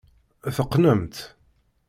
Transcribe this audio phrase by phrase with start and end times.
[0.55, 1.15] Teqqnemt.